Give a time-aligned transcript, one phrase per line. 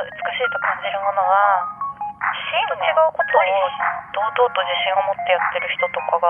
[0.00, 1.68] 美しいと感じるものは
[2.48, 3.44] 芯と違うことを
[4.16, 6.24] 堂々と自信を持ってやってる人とかが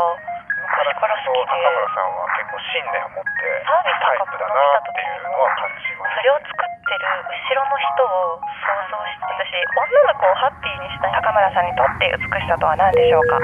[0.59, 11.15] 昔から好きで高村さんは結構信念を持ってサービスタイとかプだなっていうのは感じますそれを作ってる後ろの人を想像してたし女の子をハッピーにしたい。
[11.23, 13.39] 高村さんにとって美しさとは何でしょうか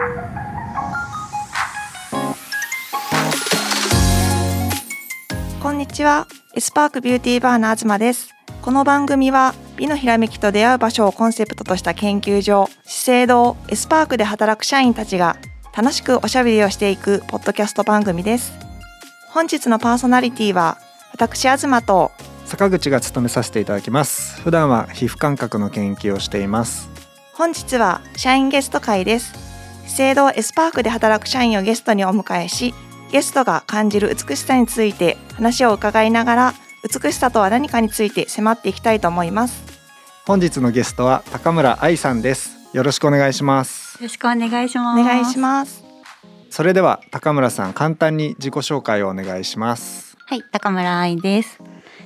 [5.62, 6.26] こんにちは。
[6.54, 8.34] エスパークビューティーバーの東です。
[8.62, 15.36] この番組は美のひらめきと出会う場所をコンセプトとした研究所、資生堂エスパークで働く社員たちが
[15.76, 18.52] 楽しくおしゃべりをしていくポッドキャスト番組です。
[19.30, 20.78] 本日のパーソナリティは
[21.12, 22.10] 私東と
[22.44, 26.88] 坂口が務めさせていただきます普段は皮膚感覚の研究をしています
[27.38, 29.32] 本日は社員ゲスト回です。
[29.86, 32.74] 資生堂エスパークで働く社員をゲストにお迎えし、
[33.12, 39.67] ゲストが感じる美しさについて話を伺いながら、美しさとは何かについて迫っていきたいと思います。
[40.28, 45.00] 本日のゲストは高村愛さんですよろしくお願いしますよろしくお願いします。
[45.00, 45.82] お願いします。
[46.50, 51.58] それでは高村さん簡単に自己紹介をお願いしますはい、高村愛です。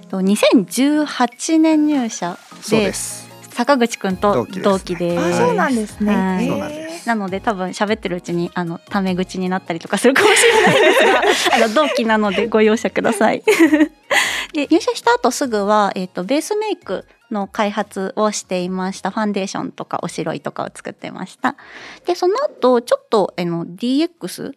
[0.09, 5.43] と2018年入社そうでです坂口くんと同期です同期です。
[5.43, 6.15] あ、そうなんですね。
[6.15, 13.43] はいそうなんですなので多分喋ってるうちにあのタメ口になったりとかするかもしれないですが、 あの同期なのでご容赦ください。
[14.55, 19.11] で入社した後すぐはえっ、とベースメイクの開発をしていました。
[19.11, 21.57] ファンデーションとかおしろいとかを作ってました。
[22.07, 24.53] でその後ちょっとあの DX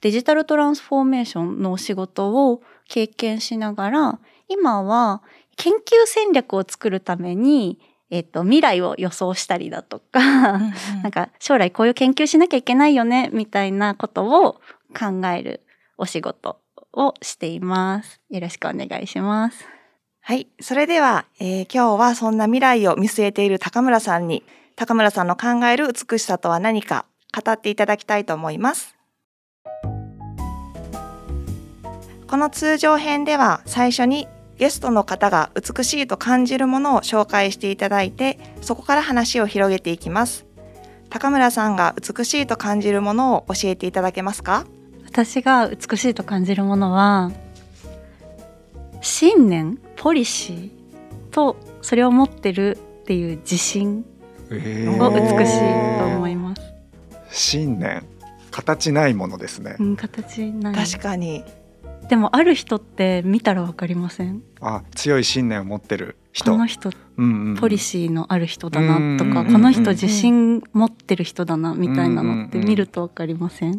[0.00, 5.22] デジタルトランスフォーメーションのお仕事を経験しながら今は
[5.56, 7.78] 研究戦略を作るために、
[8.10, 10.20] えっと未来を予想したりだとか、
[11.02, 14.60] なんか将来こういう研究しなきゃいけないよねみたいなことを
[14.96, 15.62] 考える
[15.96, 16.60] お仕事
[16.92, 18.20] をしています。
[18.30, 19.73] よろしくお願いします。
[20.26, 20.46] はい。
[20.58, 24.42] それでは、えー今日はそんな未来を見据えている高村さんに、
[24.74, 27.04] 高村さんの考える美しさとは何か
[27.44, 28.96] 語っていただきたいと思います。
[32.26, 34.26] この通常編では最初に
[34.56, 40.46] ゲストの方が美しいと感じるものを紹介していただいて、そこから話を広げていきます。
[41.10, 44.64] 高村さんが美しいと感じるものを教えていただけますか？
[45.04, 47.30] 私が美しいと感じるものは
[49.04, 50.70] 信念ポリシー
[51.30, 54.04] とそれを持ってるっていう自信
[54.50, 56.62] えを美しいと思います。
[57.30, 58.02] 信念。
[58.50, 59.76] 形ないものですね。
[59.78, 60.74] うん、形ない。
[60.74, 61.44] 確かに。
[62.08, 64.42] でもある人って見たらわかりません？
[64.60, 66.52] あ強い信念を持ってる人。
[66.52, 67.56] この人うんうんうん。
[67.56, 73.76] ポリシーのある人だなとか、うんこの人自信持ってる人だなみたいなのって見るとわかりません、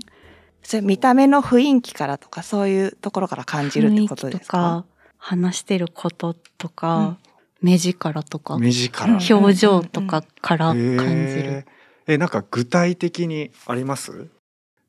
[0.62, 4.86] それ見た目の雰囲気からとかそういうところから感じるってことですか雰囲気とか？
[5.28, 7.18] 話してることとか、
[7.60, 12.14] 目力とか目力うん表情とかから感じる、へー。
[12.14, 14.30] えなんか具体的にあります？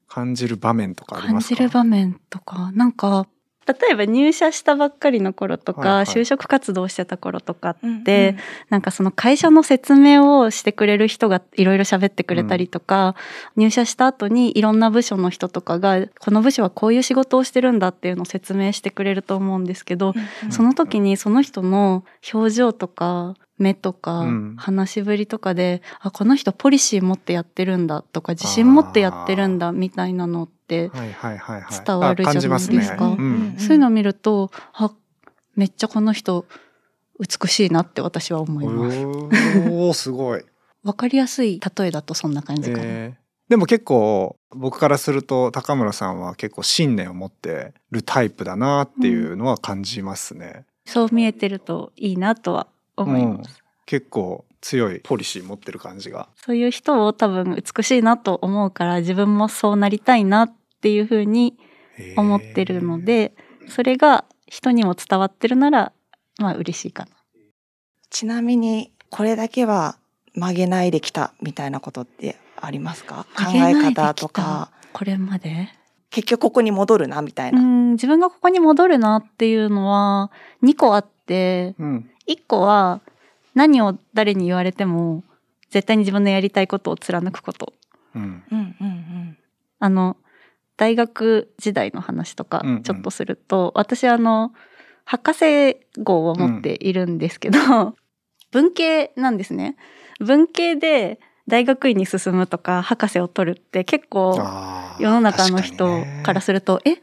[0.08, 1.54] 感じる場面とかあり感ますか？
[1.56, 3.26] じる場面とかなんか
[3.66, 6.04] 例えば入社したばっかりの頃とか、はいはい。
[6.06, 8.36] 就職活動してた頃とかっうんて、
[8.70, 13.16] なんかその会社の説明をしてくれる人がいろいろ喋ってくれたりとか、
[13.56, 31.84] 入社した後にいろんな部署の人とかがこの部署はこういう仕事をしてるんだっていうのを説明してくれると思うんですけど、うんその時にその人の表情とか目とかうん話しぶりとかで、あこの人ポリシー持ってやってるんだとか自信持ってやってるんだみたいなのってはいはいはいはい。
[31.84, 33.16] 伝わるじゃないですか。
[33.58, 34.92] そういうのを見るとあ
[35.54, 36.46] めっちゃこの人
[37.18, 38.98] 美しいなって私は思います。
[39.04, 40.44] おーすごい、
[40.84, 42.82] わかりやすい例えだとそんな感じかな。
[42.84, 43.26] えー。
[43.48, 52.66] でも結構僕からすると高村さんは結構信念を持ってるタイプだなっていうのは感じますね、そう見えてるといいなとは
[52.96, 53.62] 思います。
[53.86, 56.28] 結構強いポリシー持ってる感じが。
[56.34, 61.56] そういう人を多分美しいなと思うから自分もそうなりたいなっていうふうに
[62.16, 63.32] 思ってるので、
[63.68, 65.92] それが人にも伝わってるなら
[66.40, 67.10] まあ嬉しいかな。
[68.10, 69.98] ちなみにこれだけは
[70.34, 73.24] 曲げないできたみたいなことってありますか？
[73.36, 74.72] 考え方とか。
[74.92, 75.68] これまで？
[76.10, 80.32] 結局ここに戻るなみたいうな、ん自分がここに戻るなっていうのは
[80.64, 82.10] 2個あってうん。
[82.26, 83.00] 1個は
[83.56, 85.24] 何を誰に言われても
[85.70, 87.72] 絶対に自分のやりたいことを貫くこと。
[88.14, 88.44] うん。
[88.52, 89.38] うんうんうん。
[89.80, 90.16] あの
[90.76, 92.82] 大学時代の話とかうんうん。
[92.82, 94.52] ちょっとすると、私あの
[95.04, 97.58] 博士号を持っているんですけど、
[98.52, 99.76] 文系なんですね。
[100.20, 101.18] 文系で
[101.48, 104.36] 大学院に進むとか博士を取るって結構
[104.98, 106.96] 世の中の人確からすると、え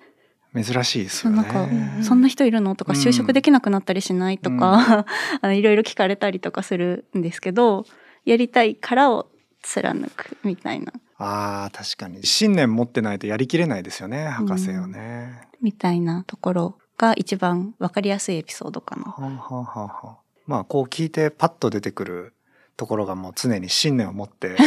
[0.55, 2.03] 珍しいですよそうなんかね。
[2.03, 2.75] そんな人いるの？
[2.75, 5.05] とかうん就職できなくなったりしないとか、
[5.41, 7.85] あのいろいろ聞かれたりとかするんですけど
[8.25, 9.29] やりたいからを
[9.61, 15.41] 貫くみたいなああ確かに信念持ってないとやりきれないですよね博士よね。
[15.61, 19.03] みたいなところが一番わかりやすいエピソードかな。
[19.03, 22.33] はあはあはあはあまあこう聞いてパッと出てくる
[22.75, 24.57] ところがもう常に信念を持って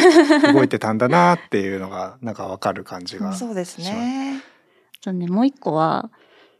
[0.52, 3.34] 動いてたんだなっていうのがなんかわかる感じが。
[3.34, 4.40] そうですね。
[5.06, 6.10] とねもう一個は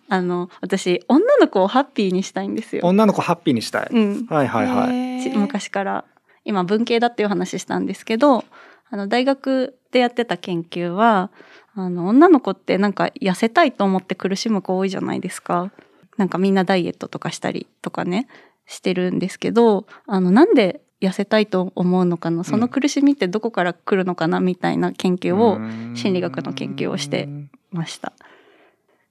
[0.09, 2.83] あの私女の子をハッピーにしたいんですよ。
[2.85, 3.89] 女の子ハッピーにしたい。
[3.91, 5.37] うん、はいはいはい。
[5.37, 6.05] 昔から
[6.45, 8.45] 今文系だっていう話したんですけど
[8.89, 11.31] あの大学でやってた研究は
[11.75, 15.73] あの女の子ってなんか痩せたいと思って苦しむ子多いじゃないですか。
[16.17, 18.29] なんかみんなダイエットとかしたりとかね
[18.65, 25.59] してるんですけどあのなんで痩せたいと思うのかなその苦しみってどこから来るのかなみたいな研究を
[25.95, 27.29] 心理学の研究をして
[27.71, 28.15] ました。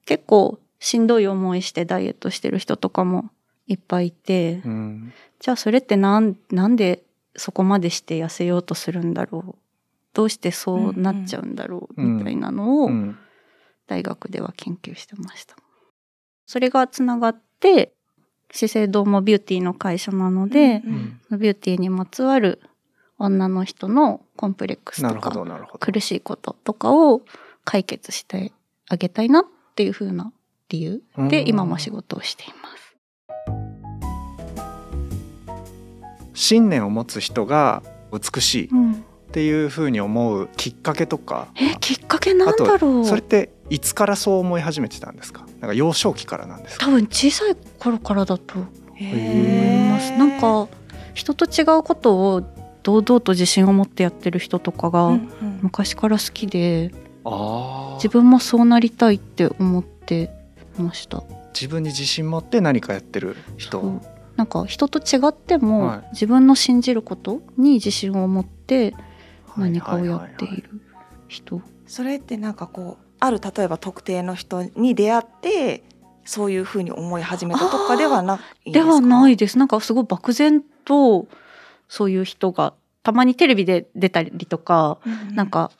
[0.05, 3.29] 結構しんどい思いしてダイエットしてる人とかも
[3.67, 5.13] いっぱいいて、うん。
[5.39, 7.03] じゃあそれってなんなんで
[7.35, 9.55] そこまでして痩せようとするんだろう？
[10.13, 13.17] どうしてそうなっちゃうんだろう、うんみたいなのをうん。
[13.87, 15.55] 大学では研究してました。
[16.47, 17.93] それがつながって
[18.51, 22.61] 資生堂もビューティーの会社なので、うんビューティーにまつわる
[23.17, 25.31] 女の人のコンプレックスとか。
[25.79, 27.21] 苦しいこととかを
[27.63, 28.51] 解決して
[28.87, 30.31] あげたいなっていう風な
[30.69, 32.85] 理由でうん今も仕事をしています。
[36.33, 37.81] 信念を持つ人が
[38.11, 41.47] 美しいっうん、ていうふうに思うきっかけとか。
[41.55, 45.45] えきっかけなんだろうそれっていつからそう思い始めてたんですか？
[45.59, 46.85] なんか幼少期からなんですか？
[46.85, 48.59] 多分小さい頃からだと
[48.95, 50.11] へ思いーます。
[50.17, 50.67] なんか
[51.13, 52.41] 人と違うことを
[52.83, 57.04] 堂々と自信を持ってやってる人とかがうんうん昔から好きでああ。
[57.95, 60.29] 自分もそうなりたいって思って
[60.77, 61.23] ました。
[61.53, 64.01] 自分に自信持って何かやってる人。
[64.35, 68.93] なんか人と違っても、はい自分の信じることに自信を持って
[69.57, 70.81] 何かをやっていはいはいはいはいる
[71.27, 71.61] 人。
[71.87, 75.83] それってなんかこうある例えば特定の人に出会って
[76.25, 79.57] そういうふうに思い始めたとかではないではないいです。
[79.57, 81.27] なんかすごい漠然と
[81.87, 82.73] そういう人が
[83.03, 84.97] たまにテレビで出たりとか、
[85.33, 85.71] なんか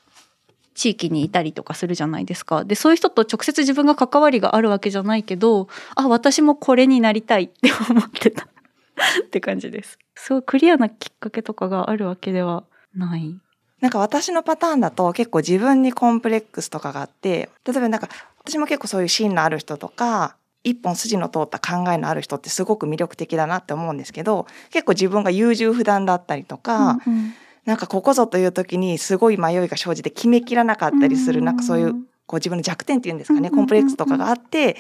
[0.76, 2.64] 地域にいたりとかするじゃないですか。
[2.66, 8.44] でそういう人と直接自分が関わりがあるわけじゃないけどあ私もこれになりたいって思ってた
[9.26, 9.98] って感じです。
[10.16, 13.36] すごいクリアなきっかけとかがあるわけではない。
[13.82, 18.10] なんか私のパターンだと結構自分にコンプレックスとかがあって例えばなんか
[18.44, 27.34] 私も結構そういう芯のある人とか一本筋の通った考えのある人ってすごく魅力的だなって思うんですけど結構自分が優柔不断だったりとか、うんうん
[27.66, 31.46] なんかここぞという時にすごい迷いが生じて決めきらなかったりする、うん。
[31.46, 31.94] なんかそういう
[32.28, 34.78] こう自分の弱点っていうんですかね、コンプレックスとかがあって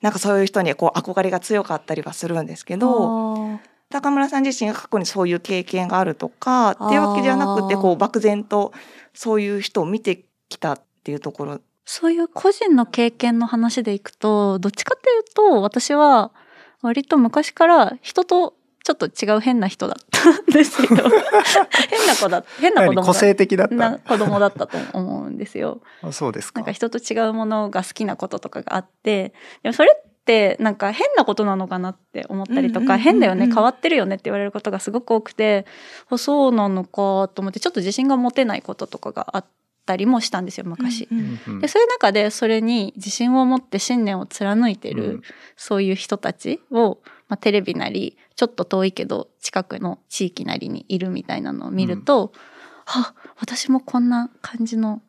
[0.00, 3.58] なんかそういう人にこう憧れが強かったりはするんですけど
[3.90, 8.72] 高村さん自身が過去にそういう経験があるとかっていうわけではなくてこう漠然と
[9.12, 11.60] そういう人を見てきたっていうところ。
[11.86, 16.32] そういう個人の経験の話でいくとどっちかっていうと私は
[16.80, 18.54] 割と昔から人と
[18.84, 20.88] ちょっと違う変な人だったんですよ。
[21.88, 23.74] 変な子だ変な子供個性的だった？
[23.74, 25.80] な子供だったと思うんですよ。
[26.02, 26.60] あそうですか。
[26.60, 29.32] なんか人と違うものが好きなこととかがあって
[29.62, 35.64] でもそれってなんか変なことなのかなって思ったりとか、変だよね変わってるよねって言われることがすごく多くて
[36.10, 39.44] あそうなのかと思ってちょっと自信が持てないこととかがあっ
[39.86, 41.08] たりもしたんですよ昔。
[41.10, 45.22] うんうんうんでそういう中でそれに自信を持って信念を貫いてる、うん。
[45.56, 52.32] そういう人たちを、まあ、テレビなりちょっと遠いけど近くの地域なりにいるみたいなのを見ると、
[52.86, 55.00] あ私もこんな感じの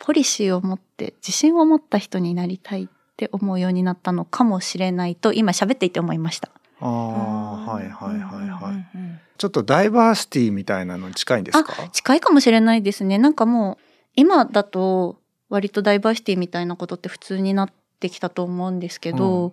[0.00, 6.50] ポリシーを持って自信を持った人になりたいって思うようになったのかもしれないと今喋っていて思いました。
[6.80, 11.74] ああはいはいはいはい、うんうんちょっとダイバーシティみたいなのに近いんですか？
[11.76, 13.18] あ近いかもしれないですね。
[13.18, 15.18] なんかもう今だと
[15.48, 19.52] 割とダイバーシティみたいなことって普通になってきたと思うんですけど、うん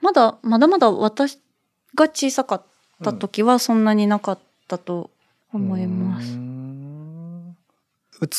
[0.00, 1.38] まだまだまだ私
[1.94, 2.62] が小さかっ
[3.02, 4.38] た時はそんなになかっ
[4.68, 5.10] たと
[5.52, 6.32] 思います。
[6.34, 7.56] ん。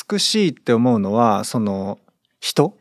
[0.10, 2.00] 美しいって思うのはその
[2.40, 2.76] 人？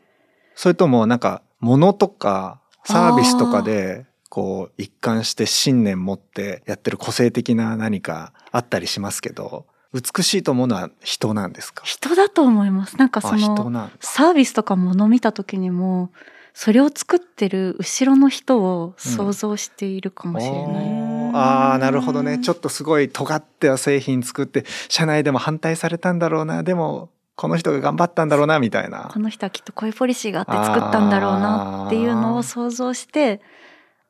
[0.55, 11.83] それともなんか物とかサービスとかでこう一貫して信念持ってやってる個性的な何かあったりしますけど美しいと思うのは人なんですか？
[11.85, 12.97] 人だと思います。
[12.97, 16.11] なんかそのサービスとか物見た時にも
[16.53, 20.63] それを作ってる後ろの人を想像しているかもしれない。
[20.63, 22.39] おーあーなるほどね。
[22.39, 26.63] ちょっとすごい尖って製品作って社内でも反対されたんだろうな。
[26.63, 29.09] でもこの人が頑張ったんだろうなみたいな。
[29.13, 33.41] この人はきっとこういうポリシーがあって作ったんだろうなっていうのを想像して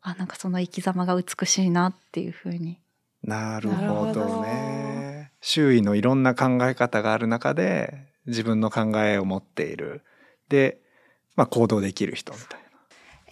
[0.02, 2.80] あなんかその生き様が美しいなっていうふうに。
[3.24, 5.32] なるほどね。
[5.42, 10.04] 周囲のいろんな考え方がある中で自分の考えを持っている。
[10.50, 10.81] で、
[11.42, 12.58] まあ、行動できる人みた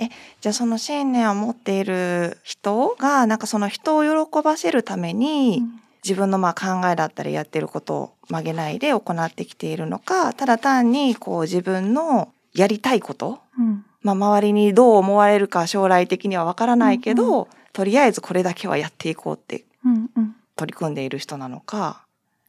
[0.04, 0.10] い
[0.42, 5.62] じゃあその信念を持っている人がなんかその人を喜ばせるために、
[6.04, 13.86] 自分のまあ考えだったりやってることを曲げないで行ってきているのかただ単にこう自分のやりたいこと、うん。
[14.02, 17.48] まあ、周りにどう思われるか将来的にはわからないけど、うん。
[17.74, 20.36] とりあえずこれだけはやっていこうってうんうん。
[20.56, 22.06] 取り組んでいる人なのか。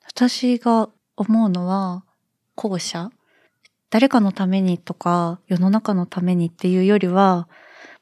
[0.07, 2.05] 私が思うのは
[2.55, 3.11] 後者
[3.91, 7.49] 誰かのためにとか世の中のためにっていうよりは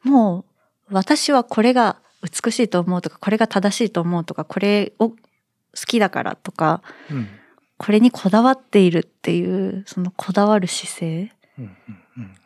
[0.03, 0.45] も
[0.91, 5.17] う私はこれが美しいと思うとかこれが正しいと思うとかこれを好
[5.87, 7.17] きだからとかな。
[7.17, 7.29] うん
[7.79, 11.33] これにこだわっているっていうそのこだわる姿勢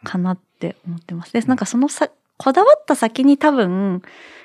[0.05, 1.33] かなって思ってます。
[1.33, 4.03] でなんかそのさこだわった先に多分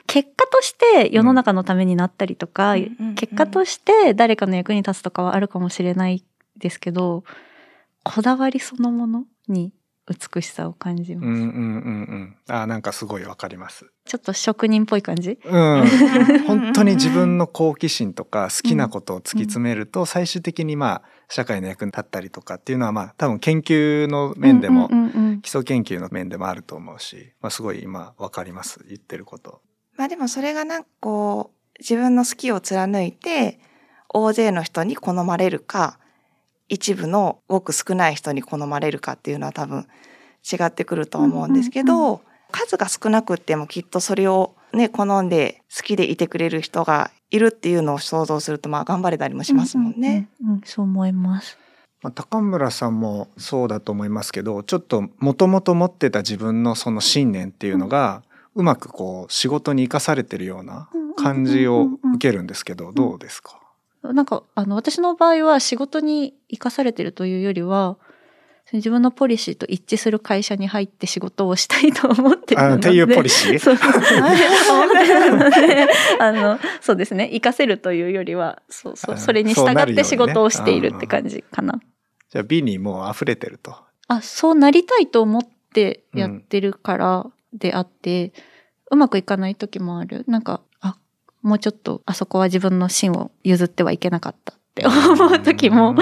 [0.08, 6.24] 結果として世の中のためになったりとか、うん結果として誰かの役に立つとかはあるかもしれない
[6.58, 7.24] ですけど
[8.14, 9.74] こだわりそのものに
[10.08, 11.26] 美しさを感じます。
[11.26, 11.54] うんうんうんう
[12.16, 13.92] んあなんかすごいわかります。
[14.06, 15.38] ちょっと職人っぽい感じ？
[15.44, 15.86] うん、
[16.48, 24.90] 本当に自分の好奇心とか好きなことを突き詰めると最終的にまあ社会の役に立ったりとかっていうのはまあ多分研究の面でも
[25.42, 29.62] 基礎研究の面でもあると思うし、まあ、すごい今わかります言ってること。
[29.98, 33.60] まあでもそれがなんかこう自分の好きを貫いて
[34.10, 36.00] 大勢の人に好まれるか
[36.70, 39.88] 一部のごく少ない人に好まれるかっていうのは多分
[40.50, 42.20] 違ってくると思うんですけど、うんうん
[42.52, 50.30] 数が少なくってもきっとそれをね好んで好きでいてくれる人がいるっていうのを想像するとまあ頑張れたりもしますもんね。
[50.42, 51.58] うんうんうんそう思います。
[52.04, 58.22] まあ、高村さんもそうだと思いますけどちょっともともと持ってた自分のその信念っていうのが、
[58.54, 63.60] うまくこう仕事に生かされてるような感じを受けるんですけどどうですか、
[64.14, 67.98] なんかあの私の場合は仕事に生かされてるというよりは
[68.74, 72.74] 自分のポリシーと一致する会社に入って仕事をしたいと思ってるので。
[72.74, 73.60] あっていうポリシー？
[73.60, 73.78] そう。
[73.78, 75.88] そうそう思ってるので
[76.20, 77.30] あのそうですね。
[77.32, 81.80] 生かせるというよりはそうそうあそれに従って仕事をしているって感じかな。
[82.30, 83.74] じゃあ美にもう溢れてると。
[84.10, 88.34] あそうなりたいと思ってやってるからであって、
[88.92, 90.26] うまくいかない時もある。
[90.28, 90.67] なんかあ
[91.48, 95.96] もうちょっとあそこは自分の芯を譲ってはいけなかったって思う時も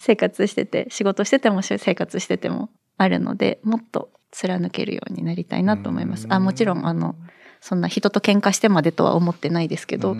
[0.00, 6.26] 生活してて仕事してても生活しててもあるのでもっと貫けるようになりたいなと思います。
[6.30, 7.14] あもちろんあの
[7.60, 10.16] そんな人と喧嘩してまでとは思ってないですけど、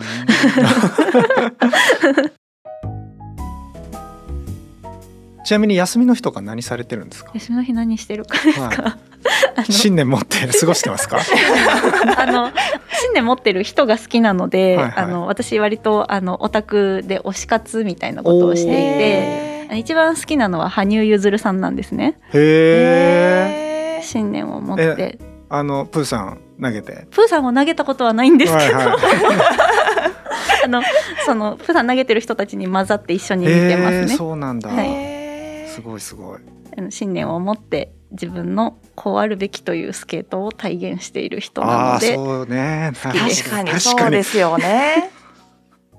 [5.49, 7.31] ちなみに休みの日とか何されてるんですか？
[7.33, 8.97] 休みの日何してるかですか、は
[9.57, 11.17] あの信念持って過ごしてますか？
[12.17, 12.51] あの
[12.91, 14.93] 信念持ってる人が好きなので、はいはい。
[14.97, 22.19] あの私割とあのオタクで推し活みたいなことをしていて一番好きなのは羽生結弦さんなんですね。
[22.31, 24.03] へえ。
[24.03, 25.17] 信念を持って。
[25.49, 27.07] あのプーさん投げて？
[27.09, 28.97] プーさんを投げたことはないんですけど、はいは
[30.63, 30.83] あの
[31.25, 34.69] そのプーさん投げてる人たちに混ざって一緒に見てますね、そうなんだ。
[34.69, 35.18] はい
[35.69, 36.39] すごいすごい。
[36.77, 42.91] あの信念を持って自分のこうあるべきというスケートを体現している人なああーのでそうね。
[42.93, 43.43] きです。
[43.49, 43.79] 確かに。
[43.79, 45.11] そうですよね。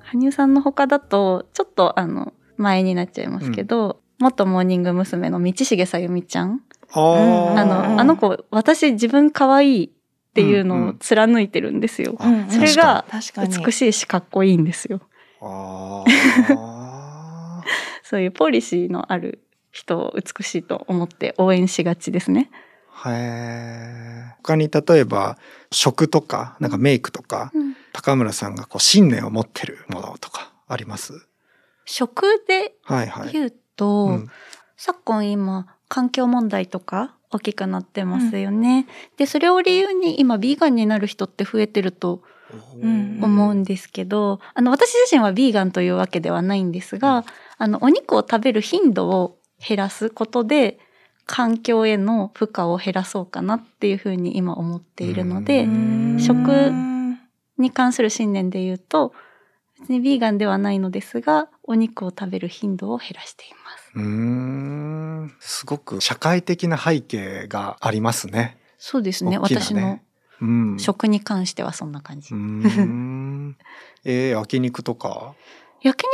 [0.01, 5.31] 羽生さんの他だとちょっとあの前になっちゃいますけど、元モーニング娘。
[5.31, 6.61] の道重さゆみちゃん。
[6.93, 13.65] あうんあーのあの子私自分可愛いっていうのを貫いてるんですよ、うんそれが確かに。
[13.65, 15.01] 美しいしかっこいいんですよ。
[18.03, 22.51] そういうポリシーのある人を美しいと思って応援しがちですね。
[23.07, 24.35] へえ。
[24.43, 25.39] 他に例えば
[25.71, 27.77] 食とかなんかメイクとか、うん。
[27.93, 31.13] 高村さんがこう信念を持ってるものとかあります？
[31.85, 33.33] 食ではいはい。
[33.33, 34.29] 言うと、うん。
[34.77, 38.87] 昨今今環境問題とか大きくなってますよね、
[39.17, 42.23] でそれを理由に今ビーガンになる人って増えてると
[42.77, 47.25] うん思うんですけど、あの私自身はビーガンというわけではないんですが、
[47.59, 50.79] あのお肉を食べる頻度を減らすことで
[51.27, 56.73] 環境への負荷を減らそうかなっていうふうに今思っているので、うん食
[57.57, 59.13] に関する信念で言うと
[59.79, 63.93] 別にビーガンではないのですがお肉を食べる頻度を減らしています。
[63.95, 68.59] うーんすごく社会的な背景がありますね。
[68.79, 70.01] そうですね大きな私の
[70.43, 72.35] うん、食に関してはそんな感じ。
[72.35, 73.57] うーん。
[74.05, 75.35] えー、焼肉とか？
[75.83, 76.05] 焼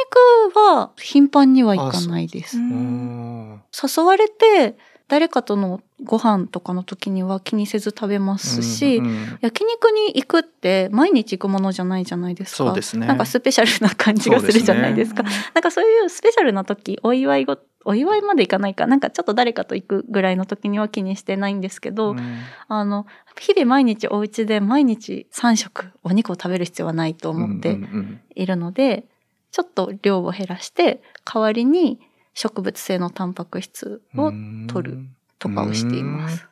[0.53, 2.59] 肉は頻繁には行かないです。
[2.59, 2.61] う。
[2.61, 2.65] う。
[2.65, 4.77] んん誘われて
[5.09, 12.57] 誰かとのご飯とかの時には気にせず食べますし、うんうん焼肉に行くって毎日行くものじゃないじゃないですか。
[12.57, 13.07] そうですね。
[13.07, 15.23] なんかスペシャルな感じがするじゃないですか。
[15.55, 18.97] なんかそういうスペシャルな時、お祝いご、お祝いまで行かないか、な。
[18.97, 22.39] んかちょっと誰かと行くぐらいの時には気にしてないんですけど、うん。
[22.69, 23.07] あの、
[23.39, 28.21] 日々毎日お家で毎日3食お肉を食べる必要はないと思ってうんうん。
[28.35, 29.07] いるので、
[29.51, 31.99] ちょっと量を減らして、代わりに
[32.35, 34.99] 植物性のタンパク質をうん取る
[35.39, 36.47] とかをしています。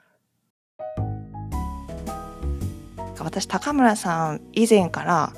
[3.18, 5.32] 私高村さん以前から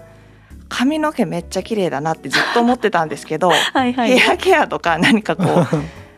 [0.69, 4.19] 髪の毛めっちゃ綺麗だなってずっと思ってたんですけど、 はいはい。
[4.19, 5.67] ヘアケアとか何かこう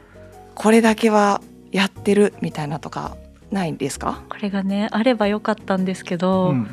[0.54, 1.40] これだけは
[1.70, 3.16] やってるみたいなとか
[3.50, 4.22] ないんですか？
[4.28, 6.68] これがね、あればよかったんですけど、うん。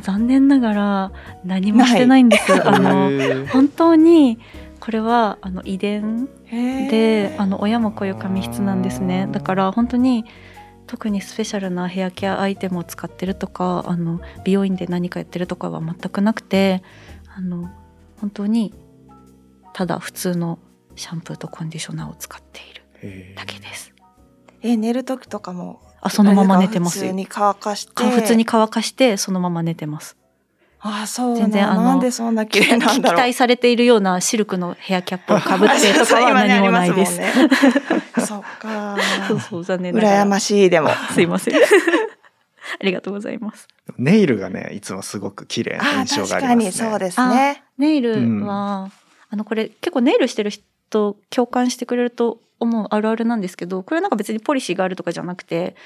[0.00, 1.12] 残念ながら
[1.44, 2.52] 何もしてないんです。
[2.66, 3.10] あの、
[3.48, 4.38] 本当に
[4.80, 9.28] これはあの遺伝であの親もこういう髪質なんですね。
[9.30, 10.24] だから本当に
[10.86, 16.82] 特にスペシャルなヘアケアアイテムを使ってるとかあの美容院で何かやってるとかは全くなくて
[17.34, 17.70] あの
[18.20, 18.72] 本当に
[19.74, 20.58] ただ普通の
[20.96, 22.60] シャンプーとコンディショナーを使って
[23.02, 23.92] いるだけです。
[24.62, 27.04] え寝る時とかもあそのまま寝てますよ。
[27.04, 27.92] 普通に乾かして。
[27.94, 30.16] か普通に乾かしてそのまま寝てます。
[30.80, 33.20] あそう全然あのなんでそんな綺麗なん期だろう。
[33.20, 37.22] 待されているようなシルクのヘアキャップをかぶってとかは 何もないです。
[37.22, 37.48] 今ね。
[38.26, 40.90] そっか そうそう残念な羨ましいでも。
[41.14, 41.54] すいません。
[41.56, 41.58] あ
[42.82, 43.66] りがとうございます。
[43.96, 48.90] ネイルがねいつもすごく綺麗なあ印象がありますねにそうですねネイルは、
[49.30, 50.64] あのこれ結構ネイルしてる人
[51.30, 55.76] 共感してくれると思うあるあるなんですけどこれなんか別にポリシーがあるとかじゃなくて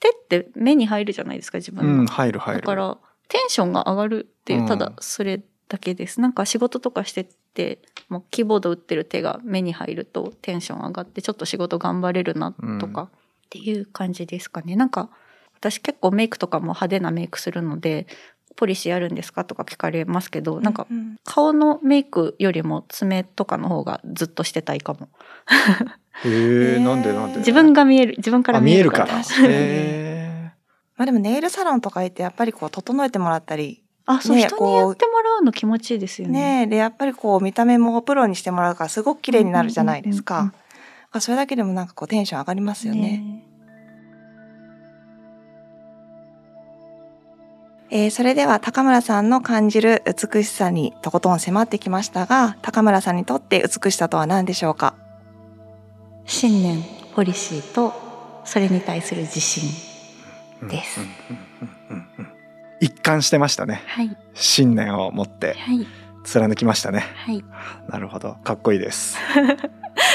[0.00, 2.60] 手って目に入るじゃないですか自分の、うん入る入る。
[2.62, 2.96] だから
[3.28, 4.66] テンションが上がるっていううん。
[4.66, 7.78] ただそれだけです、なんか仕事とかしてて
[8.08, 13.08] もうキーボード打ってる手が目に入るとテンション上がってちょっと仕事頑張れるなとかっ
[13.50, 15.10] ていう感じですかね、なんか
[15.60, 18.06] 私結構メイクとかも派手なメイクするので
[18.56, 21.16] ポリシーあるんですかとか聞かれますけどなんかうん。
[21.24, 25.08] 顔のメイクよりも爪とかの方がずっとしてたいかも。
[26.24, 27.38] へえなんでなんで？
[27.38, 29.04] 自分が見える自分からあ見見えるから。
[29.04, 29.42] えるか。
[29.42, 30.52] らへ
[30.96, 36.66] まあでもネイルサロンとか行ってやっぱりこう整えてもらったりあそう、ね人にやってもらうの気持ちいいですよね。
[36.66, 40.52] ねでやっぱりこう見た目もプロにしてもらうからすごく綺麗になるじゃないですか。
[41.20, 43.00] それだけでもなんかこうテンション上がりますよね。
[43.00, 43.44] ね
[47.92, 54.94] えーそれでは高村さんの感じる美しさにとことん迫ってきましたが、高村さんにとって美しさとは何でしょうか？
[56.24, 57.92] 信念ポリシーと
[58.44, 61.00] それに対する自信ーです。
[62.80, 63.82] 一貫してましたね。
[63.86, 64.16] はい。
[64.34, 65.54] 信念を持って。
[65.54, 65.86] はい
[66.30, 67.04] 貫きましたね。
[67.16, 67.44] はい。
[67.88, 68.34] なるほど。
[68.44, 69.18] かっこいいです。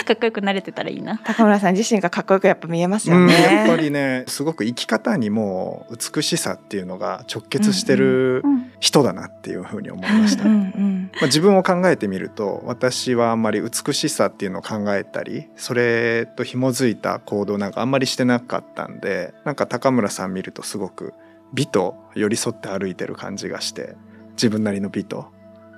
[0.05, 1.19] かっこよくなれてたらいいな。
[1.23, 3.83] 高村さん自身がかっこよくやっぱ見えますようん、やっぱね。
[3.83, 11.11] りねすごく生き方にも美しさっていうのが直結してるうん人だなっていうふうに思いました、うんうん。
[11.13, 21.13] まあ、自分を考えてみると私はあんまり美しさっていうのを考えたりそれと紐づいた行動なんかあんまりしてなかったんでなんか高村さん見るとすごく
[21.53, 23.95] 美と寄り添って歩いてる感じがして
[24.31, 25.27] 自分なりの美と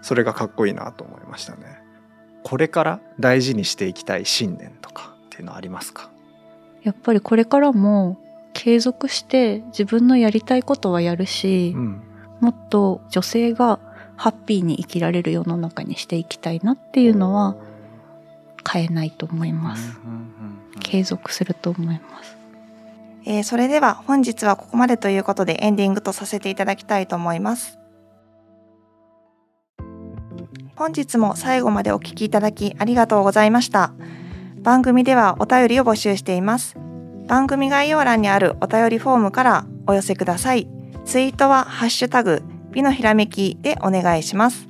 [0.08, 1.80] それがかっこいいなと思いましたね。
[2.44, 6.10] これから大事にしていきたい信念とかっていうのはありますか？
[6.82, 8.18] やっぱりこれからも
[8.54, 12.02] 継続して自分のやりたいことはやるし、うん
[12.40, 13.80] もっと女性が
[14.16, 17.56] ハッピーに生きられる世の中にしていきたいなっていうのは
[18.72, 20.00] 変えないと思います。
[20.80, 22.38] 継続すると思います。
[23.26, 27.78] えーそれでは本日はここまでということでエンディングとさせていただきたいと思います。
[30.78, 33.94] 本日も最後までお聞きいただきありがとうございました。
[34.62, 36.78] 番組ではお便りを募集しています。
[37.26, 40.68] 番組概要欄にあるお便りフォームからお寄せください。
[41.04, 44.68] ツイートはハッシュタグ美のひらめきでお願いします。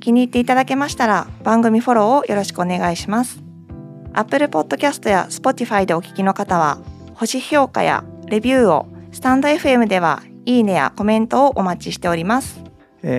[0.00, 3.40] 気に入っていただけましたら番組フォローをよろしくお願いします。
[4.14, 6.80] Apple Podcast や Spotify でお聞きの方は
[7.14, 12.63] 星評価やレビューをスタンド FM ではいいねやコメントをお待ちしております。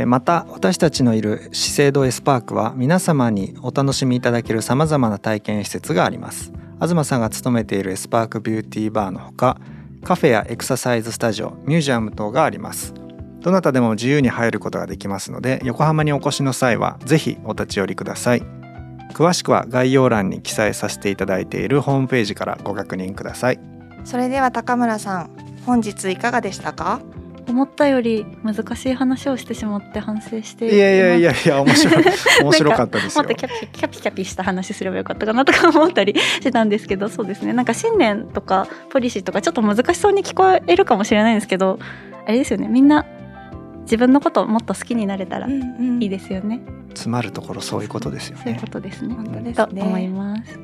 [0.07, 6.51] また私たちのいる資生堂エスパークは皆様にお楽しみいただけるさまざまな体験施設があります。
[6.81, 9.57] 東さんが勤めているエスパークビューティーバーのほか
[10.03, 12.93] カフェやエクササイズスタジオミュージアム等があります。
[13.41, 18.41] どなたでも自由に入ることができますので横浜にお越しの際はぜひお立ち寄りください。
[19.13, 23.59] 詳しくは概要欄に記載させていただいているホームページからご確認ください。
[24.03, 25.29] それでは高村さん、
[25.65, 27.01] 本日いかがでしたか？
[27.47, 32.03] 思ったより難しい話をしてしまって反省していやいやいややいや面白い。
[32.41, 33.23] 面白かったですよ。
[33.23, 37.53] もっとキャピキャピキャピした話すればよかったかなとか思ったりしてたんですけどそうですね。
[37.53, 41.79] なんか信念とかポリシーとかちょっと難しそうに聞こえるかもしれないんですけど
[42.25, 42.67] あれですよね。
[42.67, 43.05] みんな
[43.81, 45.51] 自分のことをもっと好きになれたらい
[45.99, 48.43] いですよね、詰まるところそういうことですよね。
[48.43, 49.13] そういうことですね。
[49.13, 50.59] 本当ですとね思います。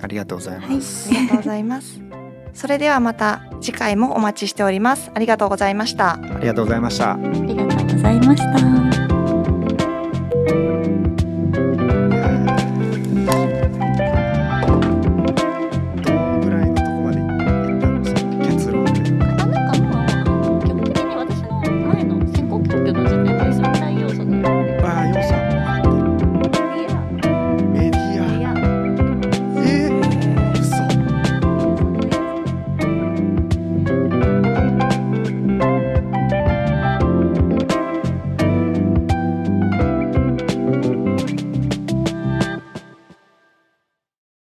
[0.00, 2.27] ありがとうございはい、ます、ありがとうございます。
[2.58, 5.12] それではまた次回もお待ちしております。
[5.14, 6.14] ありがとうございました。
[6.14, 9.07] ありがとうございましたありがとうございました